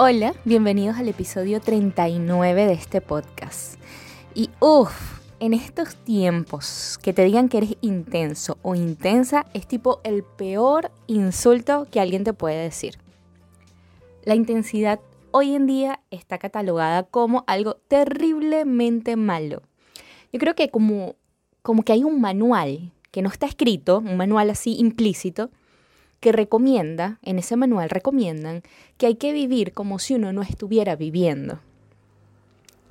[0.00, 3.80] Hola, bienvenidos al episodio 39 de este podcast.
[4.32, 10.00] Y uff, en estos tiempos que te digan que eres intenso o intensa es tipo
[10.04, 12.96] el peor insulto que alguien te puede decir.
[14.22, 15.00] La intensidad
[15.32, 19.62] hoy en día está catalogada como algo terriblemente malo.
[20.32, 21.16] Yo creo que como,
[21.62, 25.50] como que hay un manual que no está escrito, un manual así implícito,
[26.20, 28.62] que recomienda, en ese manual recomiendan
[28.96, 31.60] que hay que vivir como si uno no estuviera viviendo,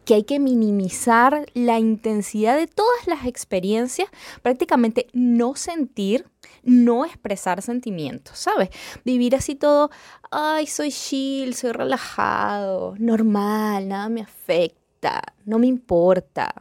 [0.06, 4.10] que hay que minimizar la intensidad de todas las experiencias,
[4.42, 6.26] prácticamente no sentir,
[6.64, 8.70] no expresar sentimientos, ¿sabes?
[9.04, 9.90] Vivir así todo,
[10.32, 16.54] ay, soy chill, soy relajado, normal, nada me afecta, no me importa.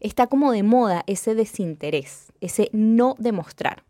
[0.00, 3.84] Está como de moda ese desinterés, ese no demostrar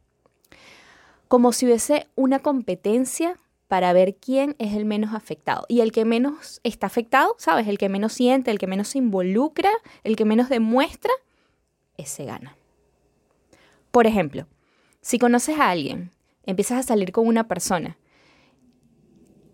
[1.30, 5.64] como si hubiese una competencia para ver quién es el menos afectado.
[5.68, 7.68] Y el que menos está afectado, ¿sabes?
[7.68, 9.70] El que menos siente, el que menos se involucra,
[10.02, 11.12] el que menos demuestra,
[11.96, 12.56] ese gana.
[13.92, 14.48] Por ejemplo,
[15.02, 16.10] si conoces a alguien,
[16.46, 17.96] empiezas a salir con una persona,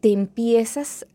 [0.01, 1.07] te empiezas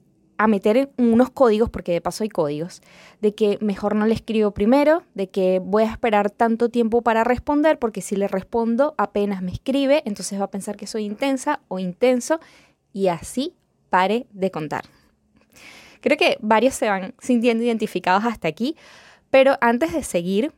[0.44, 2.82] a meter unos códigos, porque de paso hay códigos,
[3.22, 7.24] de que mejor no le escribo primero, de que voy a esperar tanto tiempo para
[7.24, 11.60] responder, porque si le respondo apenas me escribe, entonces va a pensar que soy intensa
[11.68, 12.40] o intenso,
[12.92, 13.54] y así
[13.92, 14.86] pare de contar.
[16.02, 18.76] Creo que varios se van sintiendo identificados hasta aquí,
[19.30, 20.54] pero antes de seguir,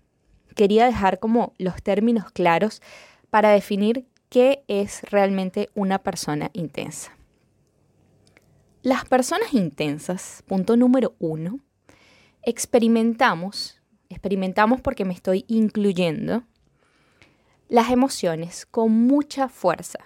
[0.55, 2.81] quería dejar como los términos claros
[3.29, 7.11] para definir qué es realmente una persona intensa.
[8.83, 11.61] Las personas intensas, punto número uno,
[12.41, 13.79] experimentamos,
[14.09, 16.43] experimentamos porque me estoy incluyendo,
[17.69, 19.99] las emociones con mucha fuerza.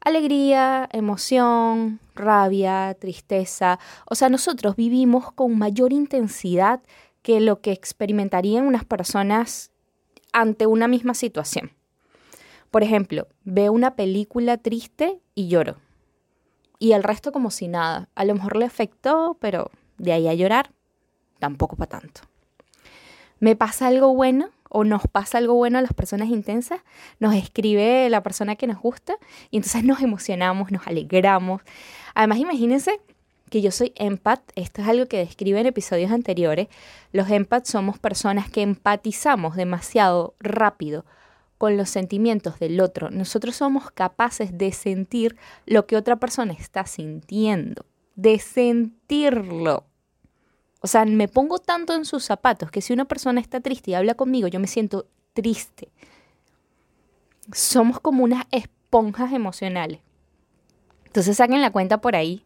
[0.00, 3.78] Alegría, emoción, rabia, tristeza.
[4.06, 6.80] O sea, nosotros vivimos con mayor intensidad
[7.20, 9.70] que lo que experimentarían unas personas
[10.32, 11.72] ante una misma situación.
[12.70, 15.76] Por ejemplo, veo una película triste y lloro
[16.78, 18.08] y el resto como si nada.
[18.14, 20.70] A lo mejor le afectó, pero de ahí a llorar,
[21.38, 22.22] tampoco para tanto.
[23.40, 26.80] ¿Me pasa algo bueno o nos pasa algo bueno a las personas intensas?
[27.20, 29.16] Nos escribe la persona que nos gusta
[29.50, 31.62] y entonces nos emocionamos, nos alegramos.
[32.14, 33.00] Además, imagínense
[33.48, 36.68] que yo soy empath, esto es algo que describe en episodios anteriores,
[37.12, 41.06] los empaths somos personas que empatizamos demasiado rápido
[41.58, 43.10] con los sentimientos del otro.
[43.10, 45.36] Nosotros somos capaces de sentir
[45.66, 49.84] lo que otra persona está sintiendo, de sentirlo.
[50.80, 53.94] O sea, me pongo tanto en sus zapatos que si una persona está triste y
[53.94, 55.90] habla conmigo, yo me siento triste.
[57.52, 60.00] Somos como unas esponjas emocionales.
[61.06, 62.44] Entonces saquen la cuenta por ahí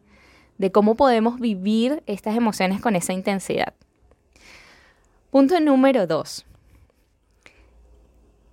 [0.57, 3.73] de cómo podemos vivir estas emociones con esa intensidad.
[5.29, 6.45] Punto número dos.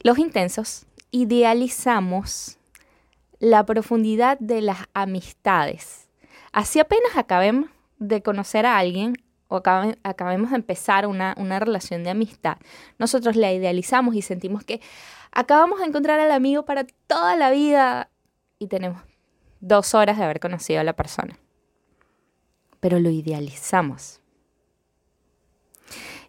[0.03, 2.59] Los intensos idealizamos
[3.39, 6.09] la profundidad de las amistades.
[6.53, 9.17] Así apenas acabemos de conocer a alguien
[9.49, 9.57] o
[10.05, 12.57] acabemos de empezar una, una relación de amistad,
[12.99, 14.81] nosotros la idealizamos y sentimos que
[15.33, 18.11] acabamos de encontrar al amigo para toda la vida
[18.61, 19.03] y tenemos
[19.59, 21.37] dos horas de haber conocido a la persona.
[22.79, 24.20] Pero lo idealizamos.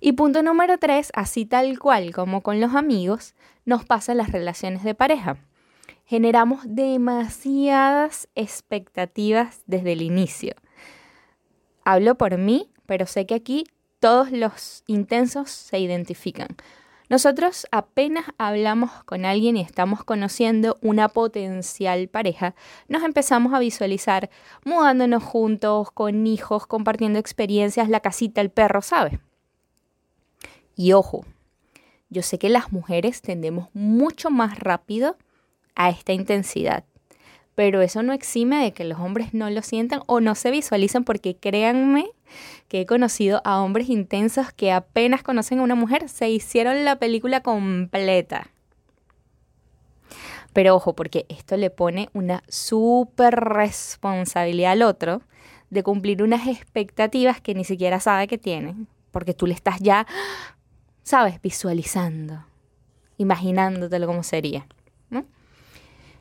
[0.03, 3.35] Y punto número tres, así tal cual como con los amigos,
[3.65, 5.37] nos pasan las relaciones de pareja.
[6.05, 10.55] Generamos demasiadas expectativas desde el inicio.
[11.85, 13.65] Hablo por mí, pero sé que aquí
[13.99, 16.47] todos los intensos se identifican.
[17.07, 22.55] Nosotros apenas hablamos con alguien y estamos conociendo una potencial pareja,
[22.87, 24.31] nos empezamos a visualizar
[24.65, 29.19] mudándonos juntos, con hijos, compartiendo experiencias, la casita, el perro, ¿sabes?
[30.81, 31.23] Y ojo,
[32.09, 35.15] yo sé que las mujeres tendemos mucho más rápido
[35.75, 36.85] a esta intensidad,
[37.53, 41.03] pero eso no exime de que los hombres no lo sientan o no se visualizan
[41.03, 42.09] porque créanme
[42.67, 46.95] que he conocido a hombres intensos que apenas conocen a una mujer, se hicieron la
[46.95, 48.49] película completa.
[50.51, 55.21] Pero ojo, porque esto le pone una súper responsabilidad al otro
[55.69, 60.07] de cumplir unas expectativas que ni siquiera sabe que tiene, porque tú le estás ya,
[61.03, 62.45] sabes, visualizando,
[63.17, 64.65] imaginándotelo como sería.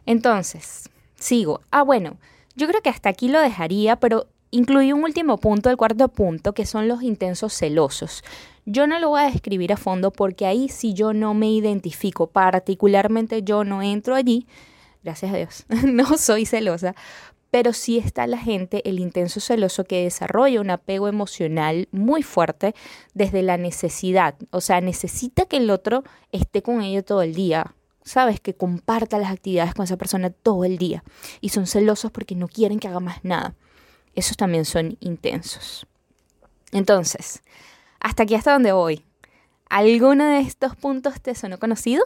[0.07, 1.61] Entonces, sigo.
[1.71, 2.17] Ah, bueno,
[2.57, 6.53] yo creo que hasta aquí lo dejaría, pero incluí un último punto, el cuarto punto,
[6.53, 8.25] que son los intensos celosos.
[8.67, 12.27] Yo no lo voy a describir a fondo porque ahí si yo no me identifico,
[12.29, 14.47] particularmente yo no entro allí,
[15.03, 16.95] gracias a Dios, no soy celosa,
[17.51, 22.75] pero sí está la gente, el intenso celoso, que desarrolla un apego emocional muy fuerte
[23.15, 24.37] desde la necesidad.
[24.51, 27.75] O sea, necesita que el otro esté con ello todo el día.
[28.03, 31.03] Sabes, que comparta las actividades con esa persona todo el día.
[31.41, 33.55] Y son celosos porque no quieren que haga más nada.
[34.15, 35.87] Esos también son intensos.
[36.73, 37.43] Entonces,
[37.99, 39.05] hasta aquí hasta donde voy.
[39.69, 42.05] ¿Alguno de estos puntos te sonó conocido?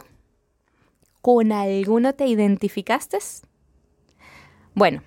[1.21, 3.17] ¿Con alguno te identificaste?
[4.75, 5.01] Bueno,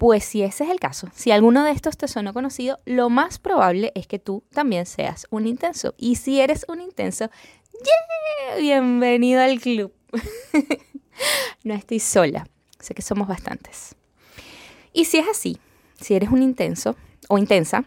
[0.00, 3.38] pues si ese es el caso, si alguno de estos te sonó conocido, lo más
[3.38, 5.92] probable es que tú también seas un intenso.
[5.98, 7.28] Y si eres un intenso,
[8.58, 9.92] bienvenido al club.
[11.64, 12.48] no estoy sola,
[12.78, 13.94] sé que somos bastantes.
[14.94, 15.58] Y si es así,
[16.00, 16.96] si eres un intenso
[17.28, 17.84] o intensa,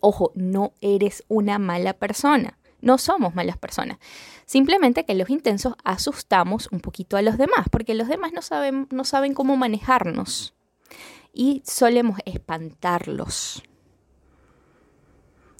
[0.00, 2.58] ojo, no eres una mala persona.
[2.82, 3.96] No somos malas personas.
[4.44, 8.88] Simplemente que los intensos asustamos un poquito a los demás, porque los demás no saben,
[8.90, 10.52] no saben cómo manejarnos.
[11.32, 13.62] Y solemos espantarlos.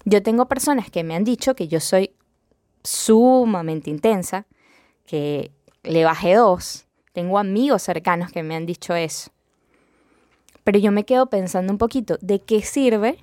[0.05, 2.11] Yo tengo personas que me han dicho que yo soy
[2.83, 4.45] sumamente intensa,
[5.05, 5.51] que
[5.83, 6.85] le bajé dos.
[7.13, 9.31] Tengo amigos cercanos que me han dicho eso.
[10.63, 13.17] Pero yo me quedo pensando un poquito, ¿de qué sirve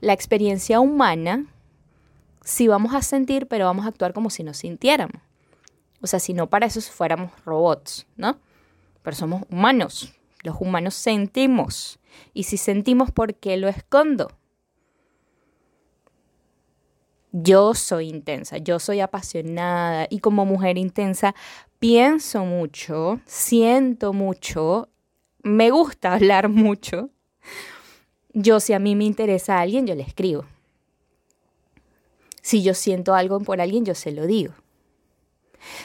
[0.00, 1.46] la experiencia humana
[2.42, 5.20] si vamos a sentir, pero vamos a actuar como si no sintiéramos?
[6.00, 8.38] O sea, si no para eso fuéramos robots, ¿no?
[9.02, 10.12] Pero somos humanos.
[10.44, 11.98] Los humanos sentimos.
[12.32, 14.30] Y si sentimos, ¿por qué lo escondo?
[17.32, 21.34] Yo soy intensa, yo soy apasionada y como mujer intensa
[21.80, 24.88] pienso mucho, siento mucho
[25.44, 27.10] me gusta hablar mucho.
[28.32, 30.44] Yo si a mí me interesa a alguien, yo le escribo.
[32.42, 34.52] Si yo siento algo por alguien, yo se lo digo.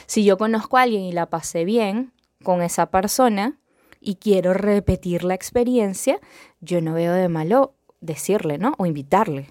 [0.06, 3.58] Si yo conozco a alguien y la pasé bien con esa persona
[4.00, 6.18] y quiero repetir la experiencia,
[6.60, 8.74] yo no veo de malo decirle, ¿no?
[8.78, 9.48] O invitarle,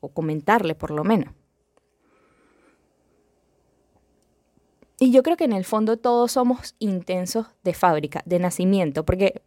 [0.00, 1.32] o comentarle por lo menos.
[4.98, 9.42] Y yo creo que en el fondo todos somos intensos de fábrica, de nacimiento, porque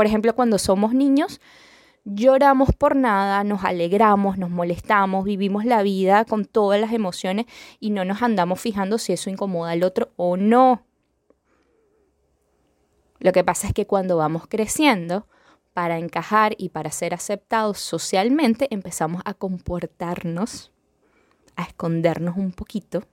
[0.00, 1.42] por ejemplo, cuando somos niños,
[2.06, 7.44] lloramos por nada, nos alegramos, nos molestamos, vivimos la vida con todas las emociones
[7.80, 10.86] y no nos andamos fijando si eso incomoda al otro o no.
[13.20, 15.26] Lo que pasa es que cuando vamos creciendo,
[15.72, 20.72] para encajar y para ser aceptados socialmente, empezamos a comportarnos,
[21.54, 23.04] a escondernos un poquito.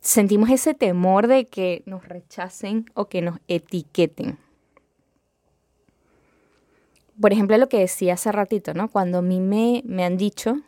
[0.00, 4.38] Sentimos ese temor de que nos rechacen o que nos etiqueten
[7.20, 8.88] por ejemplo, lo que decía hace ratito, ¿no?
[8.88, 10.60] Cuando a mí me, me han dicho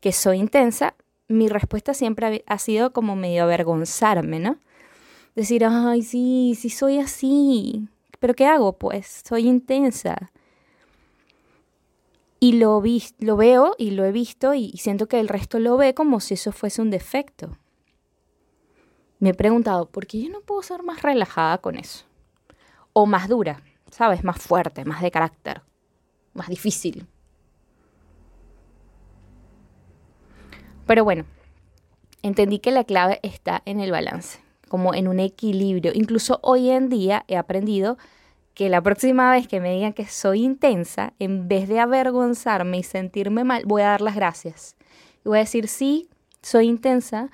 [0.00, 0.94] que soy intensa,
[1.28, 4.58] mi respuesta siempre ha, sido como medio avergonzarme, ¿no?
[5.36, 7.88] Decir, ay, sí, sí soy así,
[8.18, 8.72] pero ¿qué hago?
[8.72, 10.32] Pues soy intensa.
[12.40, 15.76] Y lo, vi, lo veo y lo he visto y siento que el resto lo
[15.76, 17.56] ve como si eso fuese un defecto.
[19.20, 22.04] Me he preguntado, ¿por qué yo no puedo ser más relajada con eso?
[22.92, 23.62] O más dura.
[23.90, 24.24] ¿sabes?
[24.24, 25.62] Más fuerte, más de carácter,
[26.34, 27.06] más difícil.
[30.86, 31.24] Pero bueno,
[32.22, 35.92] entendí que la clave está en el balance, como en un equilibrio.
[35.94, 37.98] Incluso hoy en día he aprendido
[38.54, 42.82] que la próxima vez que me digan que soy intensa, en vez de avergonzarme y
[42.82, 44.76] sentirme mal, voy a dar las gracias.
[45.24, 46.08] Y voy a decir, sí,
[46.40, 47.30] soy intensa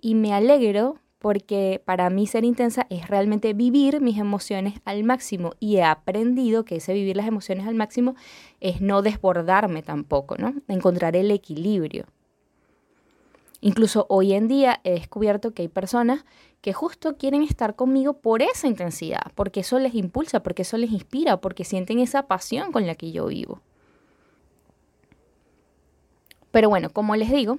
[0.00, 5.52] y me alegro porque para mí ser intensa es realmente vivir mis emociones al máximo
[5.60, 8.16] y he aprendido que ese vivir las emociones al máximo
[8.60, 10.54] es no desbordarme tampoco, ¿no?
[10.66, 12.06] Encontrar el equilibrio.
[13.60, 16.24] Incluso hoy en día he descubierto que hay personas
[16.62, 20.92] que justo quieren estar conmigo por esa intensidad, porque eso les impulsa, porque eso les
[20.92, 23.60] inspira, porque sienten esa pasión con la que yo vivo.
[26.52, 27.58] Pero bueno, como les digo,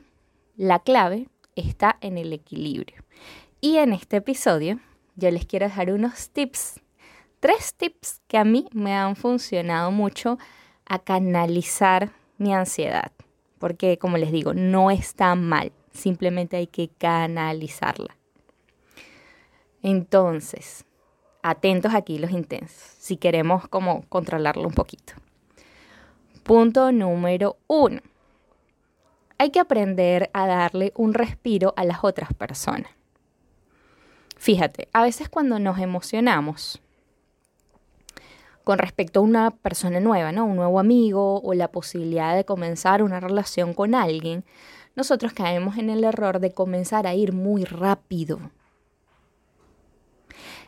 [0.56, 3.04] la clave está en el equilibrio.
[3.60, 4.80] Y en este episodio
[5.16, 6.80] yo les quiero dejar unos tips,
[7.42, 10.38] tres tips que a mí me han funcionado mucho
[10.86, 13.12] a canalizar mi ansiedad.
[13.60, 18.16] Porque como les digo, no está mal, simplemente hay que canalizarla.
[19.84, 20.86] Entonces,
[21.42, 25.14] atentos aquí los intensos, si queremos como controlarlo un poquito.
[26.44, 28.00] Punto número uno.
[29.38, 32.92] Hay que aprender a darle un respiro a las otras personas.
[34.38, 36.82] Fíjate, a veces cuando nos emocionamos
[38.64, 40.46] con respecto a una persona nueva, ¿no?
[40.46, 44.46] Un nuevo amigo o la posibilidad de comenzar una relación con alguien,
[44.96, 48.40] nosotros caemos en el error de comenzar a ir muy rápido.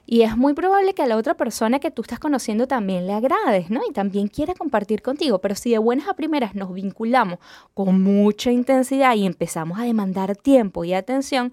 [0.06, 3.14] Y es muy probable que a la otra persona que tú estás conociendo también le
[3.14, 3.82] agrades, ¿no?
[3.90, 5.40] Y también quiera compartir contigo.
[5.40, 7.40] Pero si de buenas a primeras nos vinculamos
[7.74, 11.52] con mucha intensidad y empezamos a demandar tiempo y atención,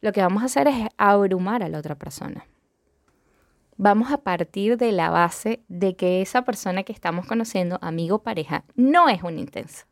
[0.00, 2.46] lo que vamos a hacer es abrumar a la otra persona.
[3.76, 8.64] Vamos a partir de la base de que esa persona que estamos conociendo, amigo pareja,
[8.76, 9.86] no es un intenso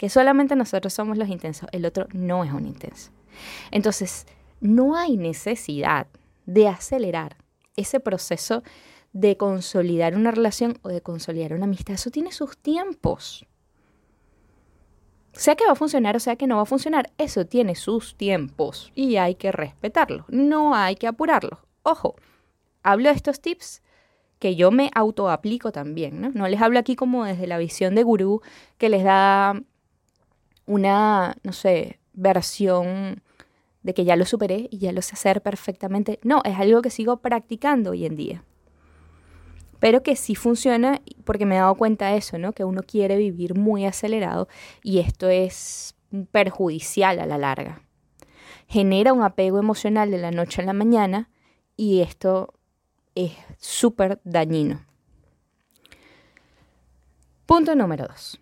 [0.00, 3.10] que solamente nosotros somos los intensos, el otro no es un intenso.
[3.70, 4.26] Entonces,
[4.58, 6.06] no hay necesidad
[6.50, 7.36] de acelerar
[7.76, 8.64] ese proceso
[9.12, 11.94] de consolidar una relación o de consolidar una amistad.
[11.94, 13.46] Eso tiene sus tiempos.
[15.32, 18.16] Sea que va a funcionar o sea que no va a funcionar, eso tiene sus
[18.16, 20.24] tiempos y hay que respetarlo.
[20.28, 21.60] No hay que apurarlo.
[21.84, 22.16] Ojo,
[22.82, 23.82] hablo de estos tips
[24.40, 26.30] que yo me autoaplico también, ¿no?
[26.30, 28.42] No les hablo aquí como desde la visión de gurú
[28.76, 29.60] que les da
[30.66, 33.22] una, no sé, versión
[33.82, 36.18] de que ya lo superé y ya lo sé hacer perfectamente.
[36.22, 38.44] No, es algo que sigo practicando hoy en día.
[39.78, 42.52] Pero que sí funciona porque me he dado cuenta de eso, ¿no?
[42.52, 44.48] Que uno quiere vivir muy acelerado
[44.82, 45.94] y esto es
[46.32, 47.82] perjudicial a la larga.
[48.66, 51.30] Genera un apego emocional de la noche a la mañana
[51.76, 52.54] y esto
[53.14, 54.84] es súper dañino.
[57.46, 58.38] Punto número dos.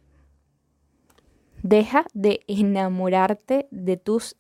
[1.63, 4.37] Deja de enamorarte de tus.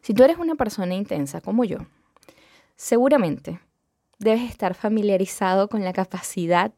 [0.00, 1.78] Si tú eres una persona intensa como yo,
[2.76, 3.60] seguramente
[4.18, 6.72] debes estar familiarizado con la capacidad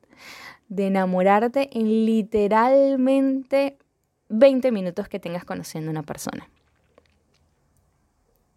[0.68, 3.78] de enamorarte en literalmente
[4.28, 6.48] 20 minutos que tengas conociendo a una persona.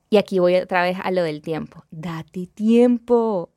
[0.09, 1.83] Y aquí voy otra vez a lo del tiempo.
[1.91, 3.49] Date tiempo.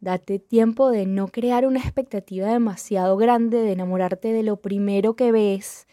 [0.00, 5.32] Date tiempo de no crear una expectativa demasiado grande, de enamorarte de lo primero que
[5.32, 5.86] ves.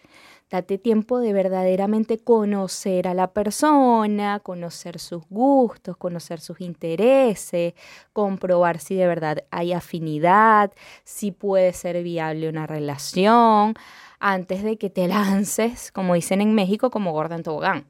[0.53, 7.73] Date tiempo de verdaderamente conocer a la persona, conocer sus gustos, conocer sus intereses,
[8.13, 10.71] comprobar si de verdad hay afinidad,
[11.03, 13.73] si puede ser viable una relación,
[14.19, 17.87] antes de que te lances, como dicen en México, como gorda en tobogán.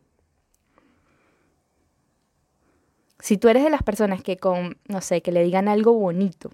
[3.19, 6.49] Si tú eres de las personas que con, no sé, que le digan algo bonito,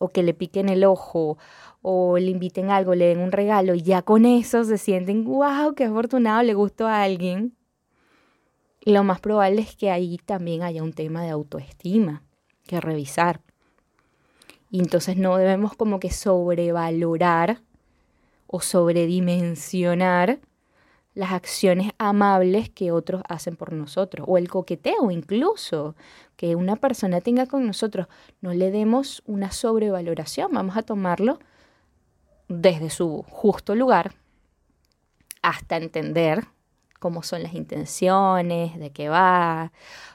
[0.00, 1.36] o que le piquen el ojo,
[1.82, 5.74] o le inviten algo, le den un regalo, y ya con eso se sienten, wow,
[5.76, 7.54] qué afortunado, le gustó a alguien,
[8.82, 12.22] lo más probable es que ahí también haya un tema de autoestima
[12.66, 13.42] que revisar.
[14.70, 17.60] Y entonces no debemos como que sobrevalorar
[18.46, 20.40] o sobredimensionar
[21.14, 25.96] las acciones amables que otros hacen por nosotros, o el coqueteo incluso,
[26.36, 28.06] que una persona tenga con nosotros.
[28.40, 31.38] No le demos una sobrevaloración, vamos a tomarlo
[32.48, 34.12] desde su justo lugar
[35.42, 36.46] hasta entender
[36.98, 39.72] cómo son las intenciones, de qué va.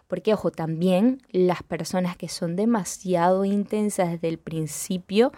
[0.08, 5.32] Porque, ojo, también las personas que son demasiado intensas desde el principio,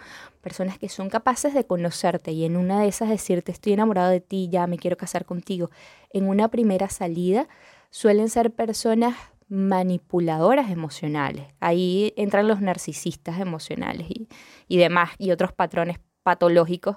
[0.48, 4.22] personas que son capaces de conocerte y en una de esas decirte estoy enamorado de
[4.22, 5.70] ti, ya me quiero casar contigo,
[6.10, 7.48] en una primera salida,
[7.90, 9.14] suelen ser personas
[9.50, 11.48] manipuladoras emocionales.
[11.60, 14.26] Ahí entran los narcisistas emocionales y,
[14.68, 16.96] y demás, y otros patrones patológicos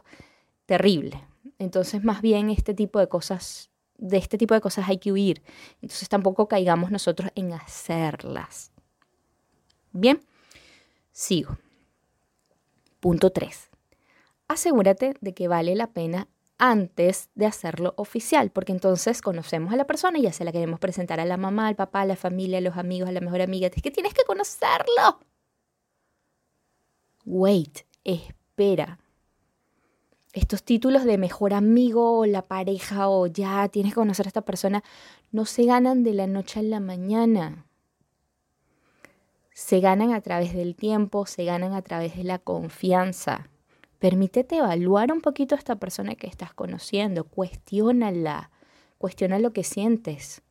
[0.65, 1.19] terribles.
[1.59, 5.43] Entonces, más bien este tipo de cosas de este tipo de cosas hay que huir.
[5.81, 8.71] Entonces tampoco caigamos nosotros en hacerlas.
[9.91, 10.19] Bien,
[11.11, 11.57] sigo.
[13.01, 13.69] Punto 3.
[14.47, 19.85] Asegúrate de que vale la pena antes de hacerlo oficial, porque entonces conocemos a la
[19.87, 22.59] persona y ya se la queremos presentar a la mamá, al papá, a la familia,
[22.59, 23.67] a los amigos, a la mejor amiga.
[23.67, 25.19] Es que tienes que conocerlo.
[27.25, 28.97] Wait, espera
[30.33, 34.45] estos títulos de mejor amigo o la pareja o ya tienes que conocer a esta
[34.45, 34.83] persona
[35.31, 37.65] no se ganan de la noche a la mañana.
[39.61, 43.47] Se ganan a través del tiempo, se ganan a través de la confianza.
[43.99, 48.49] Permítete evaluar un poquito a esta persona que estás conociendo, cuestiónala,
[48.97, 50.41] cuestiona lo que sientes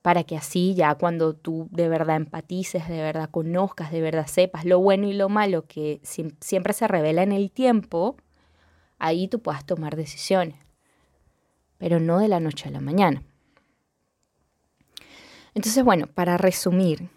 [0.00, 4.64] para que así ya cuando tú de verdad empatices, de verdad conozcas, de verdad sepas
[4.64, 8.16] lo bueno y lo malo que siempre se revela en el tiempo,
[8.98, 10.56] ahí tú puedas tomar decisiones,
[11.78, 13.22] pero no de la noche a la mañana.
[15.54, 17.08] Entonces, bueno, para resumir,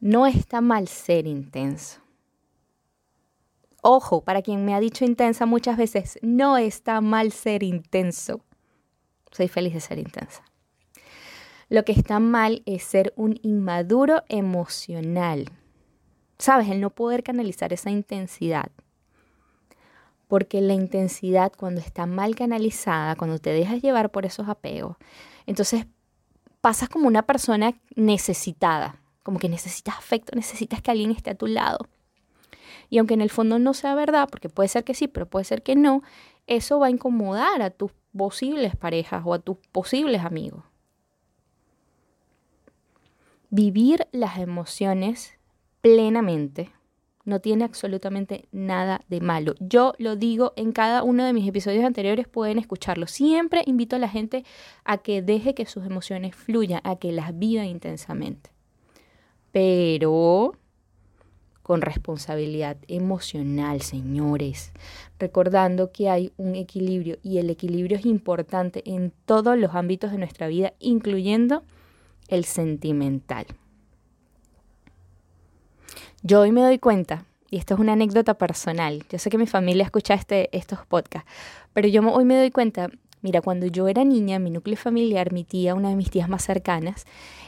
[0.00, 2.00] no está mal ser intenso.
[3.82, 8.40] ojo, para quien me ha dicho intensa muchas veces, no está mal ser intenso.
[9.30, 10.42] Soy feliz de ser intensa.
[11.68, 15.46] Lo que está mal es ser un inmaduro emocional.
[16.38, 16.68] ¿Sabes?
[16.68, 18.70] El no poder canalizar esa intensidad.
[20.28, 24.96] Porque la intensidad cuando está mal canalizada, cuando te dejas llevar por esos apegos,
[25.46, 25.86] entonces
[26.66, 31.46] pasas como una persona necesitada, como que necesitas afecto, necesitas que alguien esté a tu
[31.46, 31.86] lado.
[32.90, 35.44] Y aunque en el fondo no sea verdad, porque puede ser que sí, pero puede
[35.44, 36.02] ser que no,
[36.48, 40.64] eso va a incomodar a tus posibles parejas o a tus posibles amigos.
[43.50, 45.38] Vivir las emociones
[45.82, 46.72] plenamente
[47.26, 49.54] no tiene absolutamente nada de malo.
[49.60, 53.06] Yo lo digo en cada uno de mis episodios anteriores, pueden escucharlo.
[53.06, 54.44] Siempre invito a la gente
[54.84, 58.50] a que deje que sus emociones fluyan, a que las viva intensamente.
[59.52, 60.54] Pero
[61.62, 64.72] con responsabilidad emocional, señores,
[65.18, 70.18] recordando que hay un equilibrio y el equilibrio es importante en todos los ámbitos de
[70.18, 71.64] nuestra vida, incluyendo
[72.28, 73.46] el sentimental.
[76.28, 79.46] Yo hoy me doy cuenta, y esto es una anécdota personal, yo sé que mi
[79.46, 81.30] familia escucha este, estos podcasts,
[81.72, 82.90] pero yo hoy me doy cuenta,
[83.22, 86.42] mira, cuando yo era niña, mi núcleo familiar, mi tía, una de mis tías más
[86.42, 87.04] cercanas,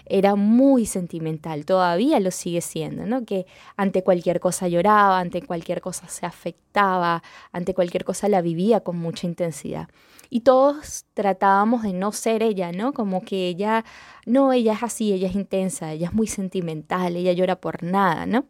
[0.06, 3.24] era muy sentimental, todavía lo sigue siendo, ¿no?
[3.24, 8.78] Que ante cualquier cosa lloraba, ante cualquier cosa se afectaba, ante cualquier cosa la vivía
[8.78, 9.88] con mucha intensidad.
[10.30, 12.92] Y todos tratábamos de no ser ella, ¿no?
[12.92, 13.84] Como que ella,
[14.24, 18.24] no, ella es así, ella es intensa, ella es muy sentimental, ella llora por nada,
[18.24, 18.46] ¿no?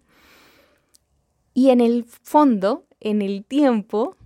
[1.58, 4.16] Y en el fondo, en el tiempo,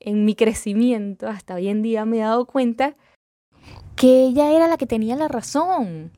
[0.00, 2.96] en mi crecimiento, hasta hoy en día me he dado cuenta
[3.94, 6.12] que ella era la que tenía la razón.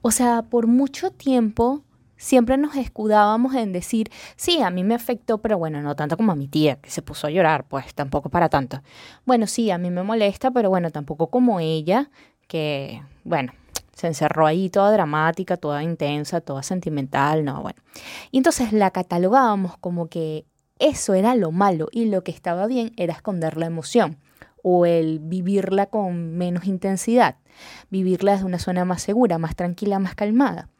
[0.00, 1.82] O sea, por mucho tiempo
[2.16, 6.32] siempre nos escudábamos en decir, sí, a mí me afectó, pero bueno, no tanto como
[6.32, 8.80] a mi tía, que se puso a llorar, pues tampoco para tanto.
[9.26, 12.08] Bueno, sí, a mí me molesta, pero bueno, tampoco como ella,
[12.48, 13.52] que, bueno,
[13.94, 17.80] se encerró ahí toda dramática, toda intensa, toda sentimental, no, bueno.
[18.30, 20.46] Y entonces la catalogábamos como que
[20.78, 24.18] eso era lo malo y lo que estaba bien era esconder la emoción
[24.62, 27.36] o el vivirla con menos intensidad,
[27.90, 30.70] vivirla desde una zona más segura, más tranquila, más calmada.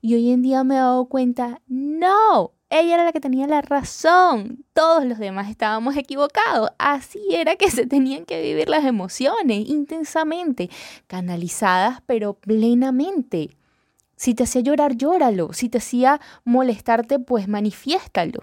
[0.00, 3.62] Y hoy en día me he dado cuenta, no, ella era la que tenía la
[3.62, 4.64] razón.
[4.72, 6.70] Todos los demás estábamos equivocados.
[6.78, 10.70] Así era que se tenían que vivir las emociones intensamente,
[11.06, 13.56] canalizadas pero plenamente.
[14.16, 15.52] Si te hacía llorar, llóralo.
[15.52, 18.40] Si te hacía molestarte, pues manifiéstalo.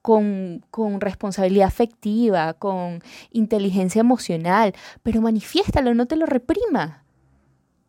[0.00, 7.04] Con, con, responsabilidad afectiva, con inteligencia emocional, pero manifiéstalo, no te lo reprima.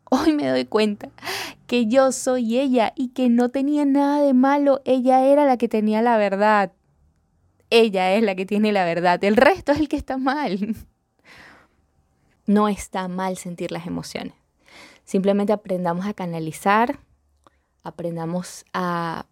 [0.10, 1.10] Hoy me doy cuenta
[1.67, 5.67] que yo soy ella y que no tenía nada de malo, ella era la que
[5.67, 6.72] tenía la verdad.
[7.69, 10.76] Ella es la que tiene la verdad, el resto es el que está mal.
[12.48, 14.34] No está mal sentir las emociones.
[15.04, 17.00] Simplemente aprendamos a canalizar,
[17.84, 19.28] aprendamos a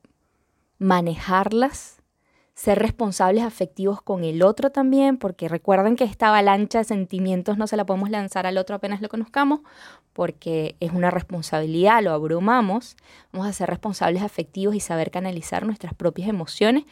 [0.78, 1.97] manejarlas
[2.58, 7.67] ser responsables afectivos con el otro también, porque recuerden que esta avalancha de sentimientos no
[7.67, 9.60] se la podemos lanzar al otro apenas lo conozcamos,
[10.12, 12.98] porque es una responsabilidad, lo abrumamos.
[13.32, 16.86] Vamos a ser responsables afectivos y saber canalizar nuestras propias emociones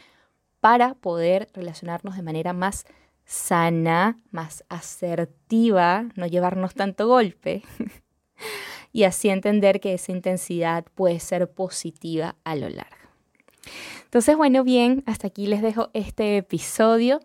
[0.59, 2.85] para poder relacionarnos de manera más
[3.25, 7.63] sana, más asertiva, no llevarnos tanto golpe.
[8.93, 13.05] y así entender que esa intensidad puede ser positiva a lo largo.
[14.15, 17.19] Entonces, bueno, bien, hasta aquí les dejo este episodio.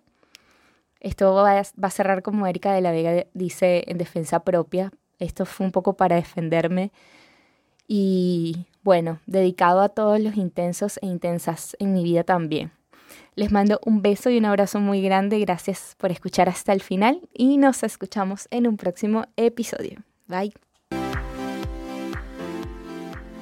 [0.99, 4.91] Esto va a, cerrar como Erika de la Vega dice en defensa propia.
[5.21, 6.91] Esto fue un poco para defenderme
[7.87, 12.73] y bueno, dedicado a todos los intensos e intensas en mi vida también.
[13.37, 15.39] Les mando un beso y un abrazo muy grande.
[15.39, 20.03] Gracias por escuchar hasta el final y nos escuchamos en un próximo episodio.
[20.27, 20.53] Bye.